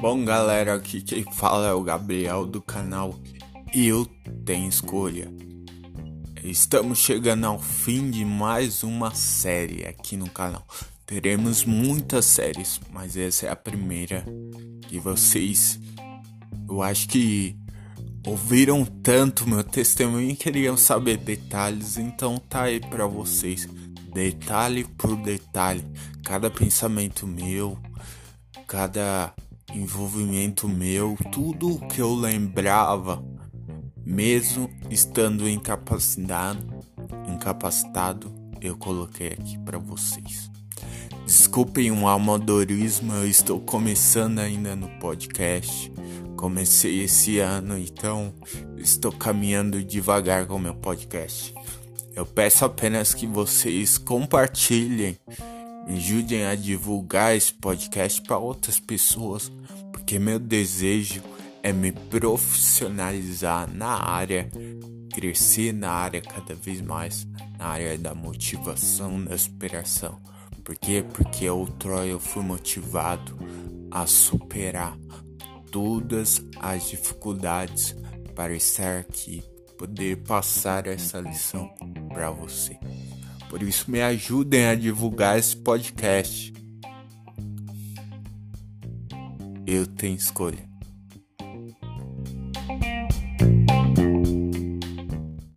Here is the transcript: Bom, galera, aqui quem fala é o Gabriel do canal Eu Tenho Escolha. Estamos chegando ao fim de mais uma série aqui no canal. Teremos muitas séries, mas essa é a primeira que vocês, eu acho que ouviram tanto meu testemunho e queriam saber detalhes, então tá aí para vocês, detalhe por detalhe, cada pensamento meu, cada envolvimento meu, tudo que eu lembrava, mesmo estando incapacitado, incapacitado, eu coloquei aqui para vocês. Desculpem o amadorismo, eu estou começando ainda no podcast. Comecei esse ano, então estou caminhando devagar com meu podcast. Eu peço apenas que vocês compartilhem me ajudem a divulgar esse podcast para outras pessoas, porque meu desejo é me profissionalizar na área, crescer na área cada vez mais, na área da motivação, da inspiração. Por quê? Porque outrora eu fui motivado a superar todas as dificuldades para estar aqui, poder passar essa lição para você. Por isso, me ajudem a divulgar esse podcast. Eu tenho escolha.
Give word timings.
Bom, 0.00 0.24
galera, 0.24 0.74
aqui 0.74 1.00
quem 1.00 1.24
fala 1.32 1.68
é 1.68 1.72
o 1.72 1.82
Gabriel 1.82 2.46
do 2.46 2.60
canal 2.60 3.18
Eu 3.74 4.06
Tenho 4.44 4.68
Escolha. 4.68 5.32
Estamos 6.42 6.98
chegando 6.98 7.46
ao 7.46 7.58
fim 7.58 8.10
de 8.10 8.24
mais 8.24 8.82
uma 8.82 9.14
série 9.14 9.86
aqui 9.86 10.16
no 10.16 10.28
canal. 10.28 10.66
Teremos 11.06 11.64
muitas 11.64 12.26
séries, 12.26 12.80
mas 12.92 13.16
essa 13.16 13.46
é 13.46 13.50
a 13.50 13.56
primeira 13.56 14.24
que 14.88 14.98
vocês, 14.98 15.80
eu 16.68 16.82
acho 16.82 17.08
que 17.08 17.56
ouviram 18.26 18.84
tanto 18.84 19.48
meu 19.48 19.64
testemunho 19.64 20.30
e 20.30 20.36
queriam 20.36 20.76
saber 20.76 21.16
detalhes, 21.18 21.96
então 21.96 22.38
tá 22.38 22.64
aí 22.64 22.80
para 22.80 23.06
vocês, 23.06 23.68
detalhe 24.14 24.84
por 24.84 25.16
detalhe, 25.16 25.84
cada 26.24 26.48
pensamento 26.48 27.26
meu, 27.26 27.76
cada 28.66 29.34
envolvimento 29.74 30.68
meu, 30.68 31.18
tudo 31.32 31.80
que 31.88 32.00
eu 32.00 32.14
lembrava, 32.14 33.22
mesmo 34.06 34.70
estando 34.88 35.48
incapacitado, 35.48 36.64
incapacitado, 37.26 38.32
eu 38.60 38.76
coloquei 38.76 39.28
aqui 39.28 39.58
para 39.58 39.78
vocês. 39.78 40.48
Desculpem 41.26 41.90
o 41.90 42.06
amadorismo, 42.06 43.14
eu 43.14 43.26
estou 43.26 43.58
começando 43.58 44.38
ainda 44.38 44.76
no 44.76 44.88
podcast. 45.00 45.92
Comecei 46.36 47.02
esse 47.02 47.38
ano, 47.38 47.76
então 47.78 48.32
estou 48.76 49.10
caminhando 49.10 49.82
devagar 49.82 50.46
com 50.46 50.58
meu 50.58 50.74
podcast. 50.74 51.54
Eu 52.16 52.24
peço 52.24 52.64
apenas 52.64 53.12
que 53.12 53.26
vocês 53.26 53.98
compartilhem 53.98 55.18
me 55.86 55.96
ajudem 55.96 56.46
a 56.46 56.54
divulgar 56.54 57.36
esse 57.36 57.52
podcast 57.52 58.22
para 58.22 58.38
outras 58.38 58.80
pessoas, 58.80 59.52
porque 59.92 60.18
meu 60.18 60.38
desejo 60.38 61.22
é 61.62 61.72
me 61.72 61.92
profissionalizar 61.92 63.70
na 63.70 64.02
área, 64.02 64.50
crescer 65.12 65.72
na 65.72 65.90
área 65.90 66.22
cada 66.22 66.54
vez 66.54 66.80
mais, 66.80 67.26
na 67.58 67.66
área 67.66 67.98
da 67.98 68.14
motivação, 68.14 69.22
da 69.24 69.34
inspiração. 69.34 70.18
Por 70.62 70.76
quê? 70.76 71.04
Porque 71.12 71.48
outrora 71.48 72.06
eu 72.06 72.18
fui 72.18 72.42
motivado 72.42 73.38
a 73.90 74.06
superar 74.06 74.96
todas 75.70 76.42
as 76.58 76.88
dificuldades 76.88 77.94
para 78.34 78.54
estar 78.54 79.00
aqui, 79.00 79.42
poder 79.76 80.16
passar 80.22 80.86
essa 80.86 81.20
lição 81.20 81.70
para 82.14 82.30
você. 82.30 82.78
Por 83.50 83.62
isso, 83.62 83.90
me 83.90 84.00
ajudem 84.00 84.66
a 84.66 84.74
divulgar 84.74 85.38
esse 85.38 85.56
podcast. 85.56 86.54
Eu 89.66 89.86
tenho 89.86 90.16
escolha. 90.16 90.73